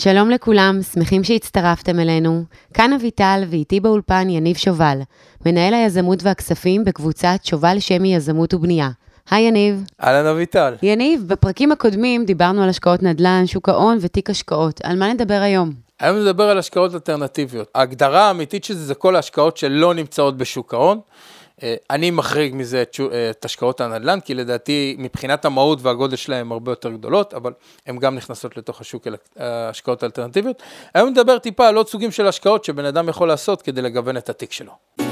[0.00, 2.44] שלום לכולם, שמחים שהצטרפתם אלינו.
[2.74, 4.98] כאן אביטל ואיתי באולפן יניב שובל,
[5.46, 8.90] מנהל היזמות והכספים בקבוצת שובל שמי יזמות ובנייה.
[9.30, 9.84] היי יניב.
[10.04, 10.74] אהלן אביטל.
[10.82, 14.80] יניב, בפרקים הקודמים דיברנו על השקעות נדל"ן, שוק ההון ותיק השקעות.
[14.84, 15.72] על מה נדבר היום?
[16.00, 17.68] היום נדבר על השקעות אלטרנטיביות.
[17.74, 21.00] ההגדרה האמיתית של זה זה כל ההשקעות שלא נמצאות בשוק ההון.
[21.62, 26.72] אה, אני מחריג מזה אה, את השקעות הנדל"ן, כי לדעתי מבחינת המהות והגודל שלהם הרבה
[26.72, 27.52] יותר גדולות, אבל
[27.86, 29.06] הן גם נכנסות לתוך השוק
[29.36, 30.62] ההשקעות האלטרנטיביות.
[30.94, 34.28] היום נדבר טיפה על עוד סוגים של השקעות שבן אדם יכול לעשות כדי לגוון את
[34.28, 35.05] התיק שלו.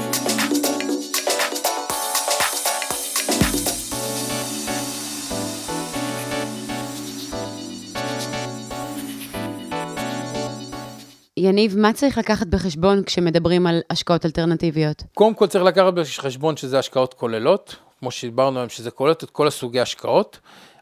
[11.37, 15.03] יניב, מה צריך לקחת בחשבון כשמדברים על השקעות אלטרנטיביות?
[15.13, 19.47] קודם כל צריך לקחת בחשבון שזה השקעות כוללות, כמו שדיברנו היום, שזה כולל את כל
[19.47, 20.39] הסוגי השקעות,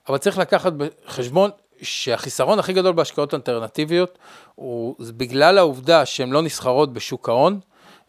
[0.09, 1.49] אבל צריך לקחת בחשבון
[1.81, 4.17] שהחיסרון הכי גדול בהשקעות אלטרנטיביות
[4.55, 7.59] הוא בגלל העובדה שהן לא נסחרות בשוק ההון,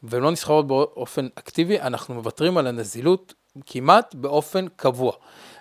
[0.02, 3.34] והן לא נסחרות באופן אקטיבי, אנחנו מוותרים על הנזילות
[3.66, 5.12] כמעט באופן קבוע.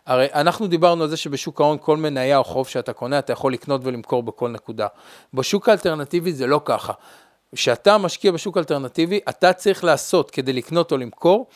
[0.05, 3.53] הרי אנחנו דיברנו על זה שבשוק ההון כל מניה או חוב שאתה קונה, אתה יכול
[3.53, 4.87] לקנות ולמכור בכל נקודה.
[5.33, 6.93] בשוק האלטרנטיבי זה לא ככה.
[7.55, 11.47] כשאתה משקיע בשוק אלטרנטיבי, אתה צריך לעשות כדי לקנות או למכור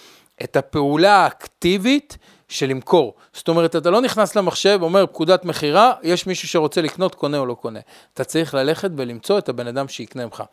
[0.43, 2.17] את הפעולה האקטיבית
[2.47, 3.13] של למכור.
[3.33, 7.45] זאת אומרת, אתה לא נכנס למחשב, אומר פקודת מכירה, יש מישהו שרוצה לקנות, קונה או
[7.45, 7.79] לא קונה.
[8.13, 10.43] אתה צריך ללכת ולמצוא את הבן אדם שיקנה ממך.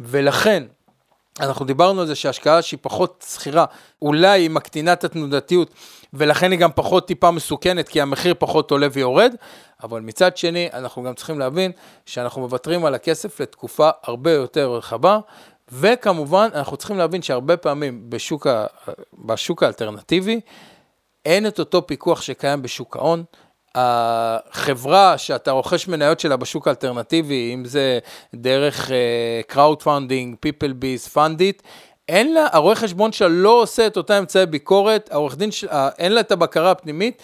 [0.00, 0.62] ולכן,
[1.40, 3.64] אנחנו דיברנו על זה שהשקעה שהיא פחות שכירה,
[4.02, 5.70] אולי היא מקטינה את התנודתיות,
[6.14, 9.34] ולכן היא גם פחות טיפה מסוכנת, כי המחיר פחות עולה ויורד,
[9.82, 11.72] אבל מצד שני, אנחנו גם צריכים להבין
[12.06, 15.18] שאנחנו מוותרים על הכסף לתקופה הרבה יותר רחבה,
[15.72, 18.66] וכמובן, אנחנו צריכים להבין שהרבה פעמים בשוק, ה...
[19.24, 20.40] בשוק האלטרנטיבי,
[21.24, 23.24] אין את אותו פיקוח שקיים בשוק ההון.
[23.74, 27.98] החברה שאתה רוכש מניות שלה בשוק האלטרנטיבי, אם זה
[28.34, 28.90] דרך
[29.52, 31.62] crowd funding, people base, fundit,
[32.08, 36.12] אין לה, הרואה חשבון שלה לא עושה את אותה אמצעי ביקורת, העורך דין שלה, אין
[36.12, 37.22] לה את הבקרה הפנימית,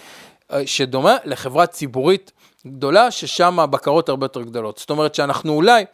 [0.52, 2.32] אה, שדומה לחברה ציבורית
[2.66, 4.78] גדולה, ששם הבקרות הרבה יותר גדולות.
[4.78, 5.84] זאת אומרת שאנחנו אולי...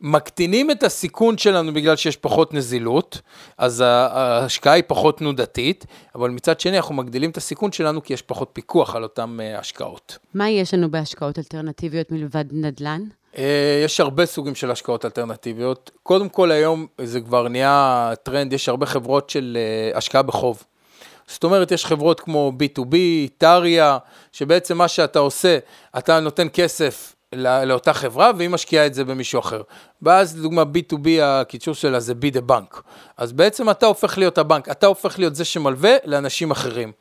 [0.00, 3.20] מקטינים את הסיכון שלנו בגלל שיש פחות נזילות,
[3.58, 8.22] אז ההשקעה היא פחות תנודתית, אבל מצד שני אנחנו מגדילים את הסיכון שלנו כי יש
[8.22, 10.18] פחות פיקוח על אותן אה, השקעות.
[10.34, 13.02] מה יש לנו בהשקעות אלטרנטיביות מלבד נדל"ן?
[13.38, 15.90] אה, יש הרבה סוגים של השקעות אלטרנטיביות.
[16.02, 20.62] קודם כל היום זה כבר נהיה טרנד, יש הרבה חברות של אה, השקעה בחוב.
[21.26, 22.94] זאת אומרת, יש חברות כמו B2B,
[23.38, 23.98] טריה,
[24.32, 25.58] שבעצם מה שאתה עושה,
[25.98, 29.62] אתה נותן כסף לא, לאותה חברה, והיא משקיעה את זה במישהו אחר.
[30.02, 32.80] ואז לדוגמה B2B, הקיצור שלה זה be the bank.
[33.16, 36.92] אז בעצם אתה הופך להיות הבנק, אתה הופך להיות זה שמלווה לאנשים אחרים.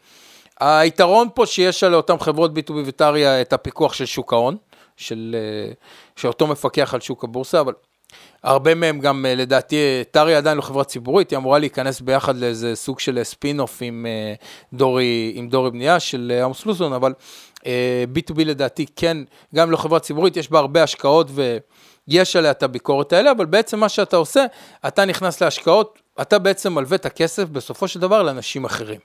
[0.59, 4.57] היתרון פה שיש על אותן חברות B2B וטריא זה הפיקוח של שוק ההון,
[4.97, 5.73] של, אה,
[6.15, 7.73] שאותו מפקח על שוק הבורסה, אבל
[8.44, 9.75] הרבה מהם גם, אה, לדעתי,
[10.11, 14.33] טריה עדיין לא חברה ציבורית, היא אמורה להיכנס ביחד לאיזה סוג של ספין-אוף עם אה,
[14.73, 17.13] דורי, עם דורי בנייה של עמוס לוזון, אבל
[18.13, 19.17] B2B לדעתי כן,
[19.55, 21.28] גם לא חברה ציבורית, יש בה הרבה השקעות
[22.07, 24.45] ויש עליה את הביקורת האלה, אבל בעצם מה שאתה עושה,
[24.88, 29.00] אתה נכנס להשקעות, אתה בעצם מלווה את הכסף בסופו של דבר לאנשים אחרים.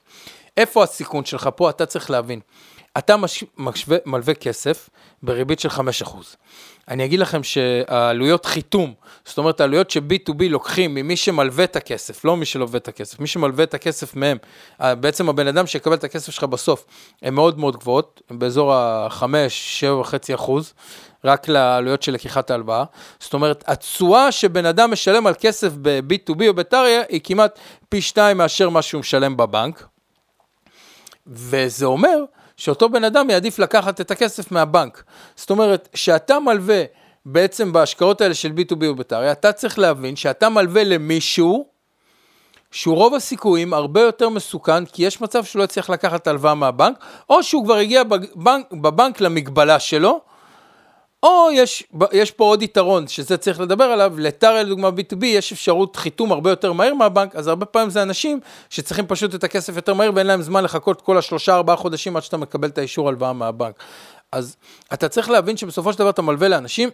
[0.57, 1.69] איפה הסיכון שלך פה?
[1.69, 2.39] אתה צריך להבין.
[2.97, 3.43] אתה מש...
[3.57, 4.89] משווה, מלווה כסף
[5.23, 5.79] בריבית של 5%.
[6.87, 8.93] אני אגיד לכם שהעלויות חיתום,
[9.25, 13.27] זאת אומרת העלויות ש-B2B לוקחים ממי שמלווה את הכסף, לא מי שלווה את הכסף, מי
[13.27, 14.37] שמלווה את הכסף מהם,
[14.79, 16.85] בעצם הבן אדם שיקבל את הכסף שלך בסוף,
[17.21, 20.51] הן מאוד מאוד גבוהות, הן באזור ה-5-7.5
[21.25, 22.83] רק לעלויות של לקיחת ההלוואה.
[23.19, 27.59] זאת אומרת, התשואה שבן אדם משלם על כסף ב-B2B או בטריה היא כמעט
[27.89, 29.87] פי שתיים מאשר מה שהוא משלם בבנק.
[31.27, 32.23] וזה אומר
[32.57, 35.03] שאותו בן אדם יעדיף לקחת את הכסף מהבנק.
[35.35, 36.83] זאת אומרת, שאתה מלווה
[37.25, 41.73] בעצם בהשקעות האלה של B2B ובטריה, אתה צריך להבין שאתה מלווה למישהו
[42.71, 46.97] שהוא רוב הסיכויים הרבה יותר מסוכן, כי יש מצב שהוא לא יצליח לקחת הלוואה מהבנק,
[47.29, 50.21] או שהוא כבר הגיע בבנק, בבנק למגבלה שלו,
[51.23, 55.95] או יש, יש פה עוד יתרון, שזה צריך לדבר עליו, לטאריה לדוגמה B2B יש אפשרות
[55.95, 58.39] חיתום הרבה יותר מהר מהבנק, אז הרבה פעמים זה אנשים
[58.69, 62.23] שצריכים פשוט את הכסף יותר מהר ואין להם זמן לחכות כל השלושה ארבעה חודשים עד
[62.23, 63.75] שאתה מקבל את האישור הלוואה מהבנק.
[64.31, 64.55] אז
[64.93, 66.89] אתה צריך להבין שבסופו של דבר אתה מלווה לאנשים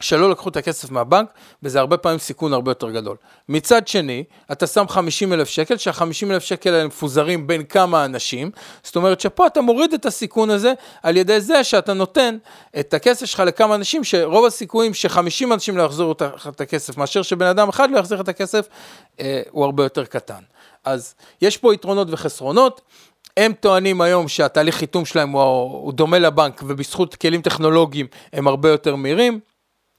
[0.00, 1.28] שלא לקחו את הכסף מהבנק,
[1.62, 3.16] וזה הרבה פעמים סיכון הרבה יותר גדול.
[3.48, 8.50] מצד שני, אתה שם 50 אלף שקל, שה-50 אלף שקל האלה מפוזרים בין כמה אנשים,
[8.82, 10.72] זאת אומרת שפה אתה מוריד את הסיכון הזה
[11.02, 12.36] על ידי זה שאתה נותן
[12.80, 16.12] את הכסף שלך לכמה אנשים, שרוב הסיכויים ש-50 אנשים לא יחזירו
[16.48, 18.68] את הכסף, מאשר שבן אדם אחד לא יחזיר את הכסף,
[19.20, 20.42] אה, הוא הרבה יותר קטן.
[20.84, 22.80] אז יש פה יתרונות וחסרונות.
[23.36, 28.68] הם טוענים היום שהתהליך חיתום שלהם הוא, הוא דומה לבנק, ובזכות כלים טכנולוגיים הם הרבה
[28.68, 29.40] יותר מהירים.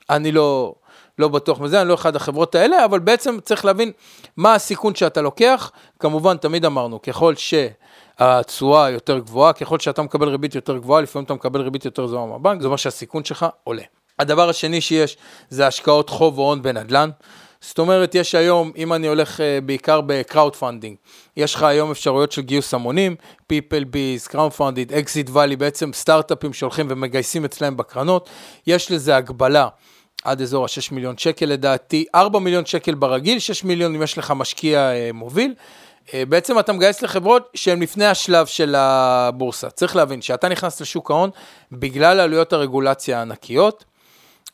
[0.09, 0.73] אני לא,
[1.19, 3.91] לא בטוח מזה, אני לא אחד החברות האלה, אבל בעצם צריך להבין
[4.37, 5.71] מה הסיכון שאתה לוקח.
[5.99, 11.33] כמובן, תמיד אמרנו, ככל שהתשואה יותר גבוהה, ככל שאתה מקבל ריבית יותר גבוהה, לפעמים אתה
[11.33, 13.83] מקבל ריבית יותר גבוהה מהבנק, זה אומר שהסיכון שלך עולה.
[14.19, 15.17] הדבר השני שיש
[15.49, 17.09] זה השקעות חוב או הון בנדל"ן.
[17.61, 20.95] זאת אומרת, יש היום, אם אני הולך uh, בעיקר ב crowd funding,
[21.37, 23.15] יש לך היום אפשרויות של גיוס המונים,
[23.53, 28.29] people bees, קראוד פנדינג, אקזיט ואלי, בעצם סטארט-אפים שהולכים ומגייסים אצלם בקרנות,
[28.67, 29.67] יש לזה הגבלה.
[30.27, 34.33] עד אזור ה-6 מיליון שקל לדעתי, 4 מיליון שקל ברגיל, 6 מיליון אם יש לך
[34.35, 35.53] משקיע uh, מוביל.
[36.07, 39.69] Uh, בעצם אתה מגייס לחברות שהן לפני השלב של הבורסה.
[39.69, 41.29] צריך להבין, שאתה נכנס לשוק ההון,
[41.71, 43.85] בגלל עלויות הרגולציה הענקיות,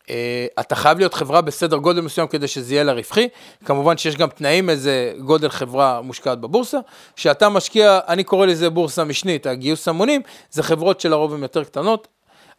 [0.10, 3.28] אה, אתה חייב להיות חברה בסדר גודל מסוים כדי שזה יהיה לה רווחי.
[3.66, 6.78] כמובן שיש גם תנאים איזה גודל חברה מושקעת בבורסה.
[7.16, 10.22] כשאתה משקיע, אני קורא לזה בורסה משנית, הגיוס המונים,
[10.52, 12.08] זה חברות שלרוב הן יותר קטנות.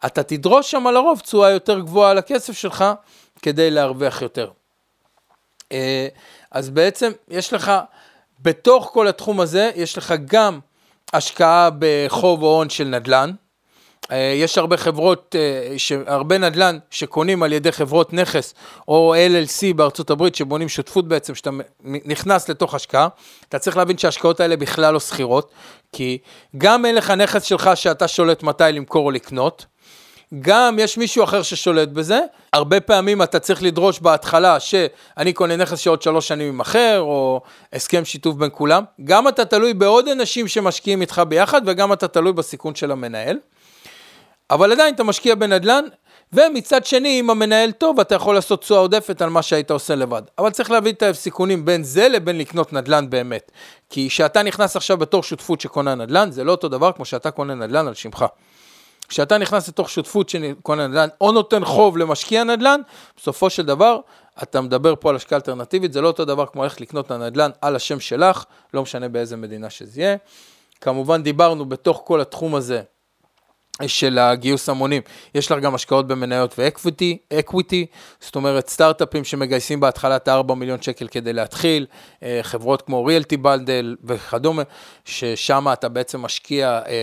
[0.05, 2.85] אתה תדרוש שם לרוב תשואה יותר גבוהה על הכסף שלך
[3.41, 4.49] כדי להרוויח יותר.
[5.71, 6.07] אה,
[6.51, 7.71] אז בעצם יש לך,
[8.41, 10.59] בתוך כל התחום הזה, יש לך גם
[11.13, 13.31] השקעה בחוב או הון של נדל"ן.
[14.11, 18.53] אה, יש הרבה חברות, אה, הרבה נדל"ן שקונים על ידי חברות נכס
[18.87, 21.49] או LLC בארצות הברית שבונים שותפות בעצם, שאתה
[21.83, 23.07] נכנס לתוך השקעה,
[23.49, 25.51] אתה צריך להבין שההשקעות האלה בכלל לא שכירות,
[25.93, 26.17] כי
[26.57, 29.65] גם אין לך נכס שלך שאתה שולט מתי למכור או לקנות,
[30.39, 32.19] גם יש מישהו אחר ששולט בזה,
[32.53, 37.41] הרבה פעמים אתה צריך לדרוש בהתחלה שאני קונה נכס שעוד שלוש שנים יימכר, או
[37.73, 42.33] הסכם שיתוף בין כולם, גם אתה תלוי בעוד אנשים שמשקיעים איתך ביחד, וגם אתה תלוי
[42.33, 43.37] בסיכון של המנהל.
[44.49, 45.85] אבל עדיין אתה משקיע בנדל"ן,
[46.33, 50.21] ומצד שני, אם המנהל טוב, אתה יכול לעשות תשואה עודפת על מה שהיית עושה לבד.
[50.37, 53.51] אבל צריך להביא את הסיכונים בין זה לבין לקנות נדל"ן באמת.
[53.89, 57.55] כי כשאתה נכנס עכשיו בתור שותפות שקונה נדל"ן, זה לא אותו דבר כמו שאתה קונה
[57.55, 58.25] נדל"ן על שמך.
[59.07, 62.81] כשאתה נכנס לתוך שותפות שקונה נדל"ן, או נותן חוב למשקיע נדל"ן,
[63.17, 63.99] בסופו של דבר,
[64.43, 67.75] אתה מדבר פה על השקעה אלטרנטיבית, זה לא אותו דבר כמו ללכת לקנות הנדל"ן על
[67.75, 70.17] השם שלך, לא משנה באיזה מדינה שזה יהיה.
[70.81, 72.81] כמובן דיברנו בתוך כל התחום הזה
[73.87, 75.01] של הגיוס המונים,
[75.35, 77.85] יש לך גם השקעות במניות ו equity, equity,
[78.19, 81.85] זאת אומרת סטארט-אפים שמגייסים בהתחלה את ה-4 מיליון שקל כדי להתחיל,
[82.23, 84.63] אה, חברות כמו ריאלטי בלדל וכדומה,
[85.05, 86.93] ששם אתה בעצם משקיע אה,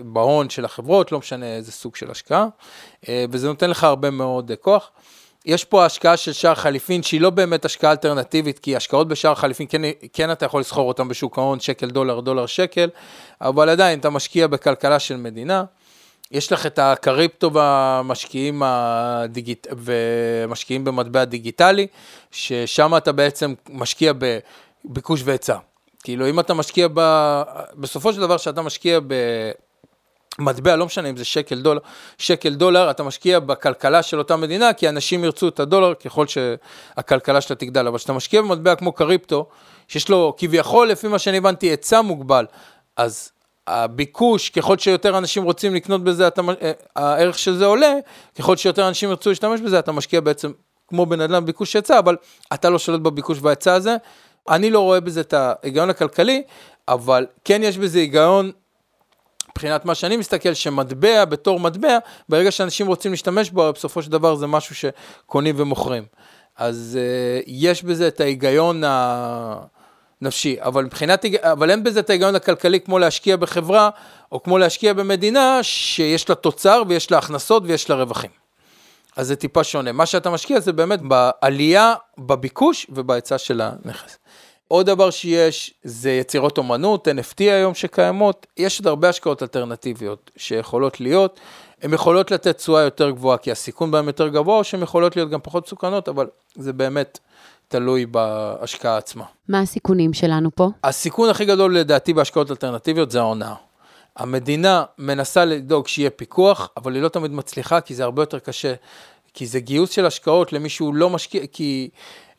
[0.00, 2.46] בהון של החברות, לא משנה איזה סוג של השקעה,
[3.08, 4.90] אה, וזה נותן לך הרבה מאוד כוח.
[5.44, 9.66] יש פה השקעה של שער חליפין שהיא לא באמת השקעה אלטרנטיבית, כי השקעות בשער חליפין,
[9.70, 9.82] כן,
[10.12, 12.88] כן אתה יכול לסחור אותן בשוק ההון, שקל דולר, דולר שקל,
[13.40, 15.64] אבל עדיין אתה משקיע בכלכלה של מדינה.
[16.30, 19.66] יש לך את הקריפטו והמשקיעים הדיגיט...
[19.76, 21.86] ומשקיעים במטבע דיגיטלי,
[22.30, 24.12] ששם אתה בעצם משקיע
[24.84, 25.56] בביקוש והיצע.
[26.02, 27.00] כאילו אם אתה משקיע ב...
[27.74, 29.00] בסופו של דבר שאתה משקיע
[30.38, 31.80] במטבע, לא משנה אם זה שקל דולר,
[32.18, 37.40] שקל דולר, אתה משקיע בכלכלה של אותה מדינה, כי אנשים ירצו את הדולר ככל שהכלכלה
[37.40, 37.86] שלה תגדל.
[37.86, 39.46] אבל כשאתה משקיע במטבע כמו קריפטו,
[39.88, 42.46] שיש לו כביכול, לפי מה שאני הבנתי, היצע מוגבל,
[42.96, 43.30] אז
[43.66, 47.94] הביקוש, ככל שיותר אנשים רוצים לקנות בזה, אתה, אה, הערך של זה עולה,
[48.38, 50.52] ככל שיותר אנשים ירצו להשתמש בזה, אתה משקיע בעצם
[50.88, 52.16] כמו בנדל"ן ביקוש היצע, אבל
[52.54, 53.96] אתה לא שולט בביקוש וההיצע הזה.
[54.48, 56.42] אני לא רואה בזה את ההיגיון הכלכלי,
[56.88, 58.52] אבל כן יש בזה היגיון
[59.50, 64.34] מבחינת מה שאני מסתכל, שמטבע בתור מטבע, ברגע שאנשים רוצים להשתמש בו, בסופו של דבר
[64.34, 66.04] זה משהו שקונים ומוכרים.
[66.56, 69.56] אז uh, יש בזה את ההיגיון ה...
[70.24, 73.90] נפשי, אבל מבחינת, אבל אין בזה את ההיגיון הכלכלי כמו להשקיע בחברה,
[74.32, 78.30] או כמו להשקיע במדינה שיש לה תוצר ויש לה הכנסות ויש לה רווחים.
[79.16, 79.92] אז זה טיפה שונה.
[79.92, 84.18] מה שאתה משקיע זה באמת בעלייה בביקוש ובהיצע של הנכס.
[84.68, 91.00] עוד דבר שיש זה יצירות אומנות, NFT היום שקיימות, יש עוד הרבה השקעות אלטרנטיביות שיכולות
[91.00, 91.40] להיות,
[91.82, 95.30] הן יכולות לתת תשואה יותר גבוהה כי הסיכון בהן יותר גבוה, או שהן יכולות להיות
[95.30, 97.18] גם פחות מסוכנות, אבל זה באמת
[97.68, 99.24] תלוי בהשקעה עצמה.
[99.48, 100.68] מה הסיכונים שלנו פה?
[100.84, 103.54] הסיכון הכי גדול לדעתי בהשקעות אלטרנטיביות זה ההונאה.
[104.16, 108.74] המדינה מנסה לדאוג שיהיה פיקוח, אבל היא לא תמיד מצליחה, כי זה הרבה יותר קשה.
[109.34, 111.88] כי זה גיוס של השקעות למי שהוא לא משקיע, כי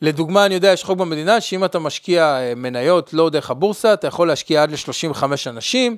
[0.02, 4.06] לדוגמה, אני יודע, יש חוק במדינה שאם אתה משקיע אה, מניות לא דרך הבורסה, אתה
[4.06, 5.96] יכול להשקיע עד ל-35 אנשים,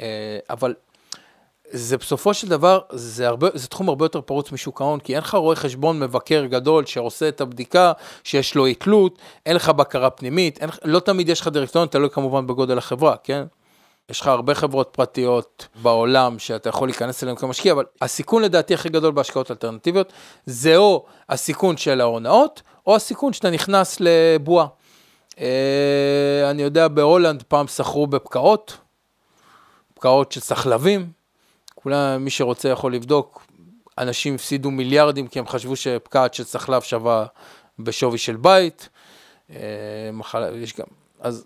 [0.00, 0.74] אה, אבל
[1.72, 5.22] זה בסופו של דבר, זה, הרבה, זה תחום הרבה יותר פרוץ משוק ההון, כי אין
[5.22, 7.92] לך רואה חשבון מבקר גדול שעושה את הבדיקה,
[8.24, 12.46] שיש לו אי-תלות, אין לך בקרה פנימית, אין, לא תמיד יש לך דירקטוריון, תלוי כמובן
[12.46, 13.44] בגודל החברה, כן?
[14.10, 18.88] יש לך הרבה חברות פרטיות בעולם שאתה יכול להיכנס אליהן כמשקיע, אבל הסיכון לדעתי הכי
[18.88, 20.12] גדול בהשקעות אלטרנטיביות,
[20.46, 24.66] זה או הסיכון של ההונאות, או הסיכון שאתה נכנס לבועה.
[25.40, 28.78] אה, אני יודע, בהולנד פעם סחרו בפקעות,
[29.94, 31.21] פקעות של סחלבים,
[31.82, 33.46] כולם, מי שרוצה יכול לבדוק,
[33.98, 37.26] אנשים הפסידו מיליארדים כי הם חשבו שפקעת של צחלב שווה
[37.78, 38.88] בשווי של בית.
[39.50, 39.56] אה,
[40.12, 40.86] מחלה, יש גם,
[41.20, 41.44] אז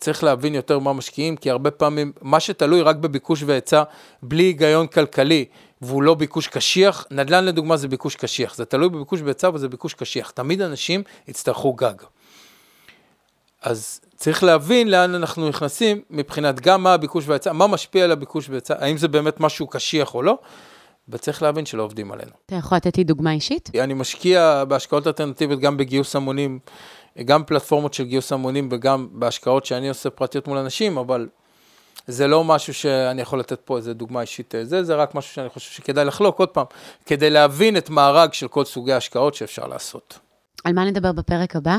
[0.00, 3.82] צריך להבין יותר מה משקיעים, כי הרבה פעמים, מה שתלוי רק בביקוש והיצע,
[4.22, 5.44] בלי היגיון כלכלי,
[5.80, 9.94] והוא לא ביקוש קשיח, נדל"ן לדוגמה זה ביקוש קשיח, זה תלוי בביקוש והיצע וזה ביקוש
[9.94, 11.94] קשיח, תמיד אנשים יצטרכו גג.
[13.64, 18.48] אז צריך להבין לאן אנחנו נכנסים מבחינת גם מה הביקוש והיצע, מה משפיע על הביקוש
[18.48, 20.38] והיצע, האם זה באמת משהו קשיח או לא,
[21.08, 22.30] וצריך להבין שלא עובדים עלינו.
[22.46, 23.70] אתה יכול לתת לי דוגמה אישית?
[23.80, 26.58] אני משקיע בהשקעות אלטרנטיביות גם בגיוס המונים,
[27.24, 31.28] גם פלטפורמות של גיוס המונים וגם בהשקעות שאני עושה פרטיות מול אנשים, אבל
[32.06, 35.34] זה לא משהו שאני יכול לתת פה איזה דוגמה אישית, אה, זה, זה רק משהו
[35.34, 36.66] שאני חושב שכדאי לחלוק עוד פעם,
[37.06, 40.18] כדי להבין את מארג של כל סוגי ההשקעות שאפשר לעשות.
[40.64, 41.76] על מה נדבר בפרק הבא?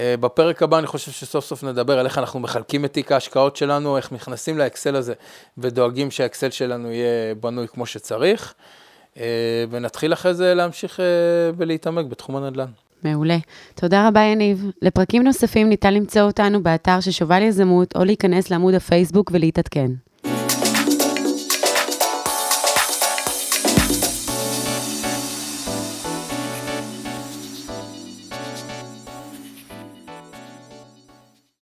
[0.00, 3.56] אה, בפרק הבא אני חושב שסוף סוף נדבר על איך אנחנו מחלקים את תיק ההשקעות
[3.56, 5.14] שלנו, איך נכנסים לאקסל הזה
[5.58, 8.54] ודואגים שהאקסל שלנו יהיה בנוי כמו שצריך,
[9.16, 9.24] אה,
[9.70, 11.00] ונתחיל אחרי זה להמשיך
[11.56, 12.68] ולהתעמק בתחום הנדל"ן.
[13.02, 13.38] מעולה.
[13.74, 14.70] תודה רבה, יניב.
[14.82, 19.90] לפרקים נוספים ניתן למצוא אותנו באתר של שובל יזמות, או להיכנס לעמוד הפייסבוק ולהתעדכן.